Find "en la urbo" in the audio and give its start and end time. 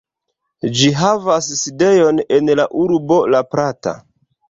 2.41-3.23